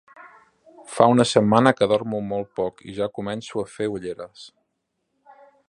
Fa 0.93 1.05
una 1.15 1.25
setmana 1.31 1.73
que 1.81 1.89
dormo 1.91 2.21
molt 2.31 2.49
poc 2.61 2.81
i 2.93 2.97
ja 2.97 3.11
començo 3.19 3.63
a 3.65 3.69
fer 3.75 3.91
ulleres. 3.99 4.49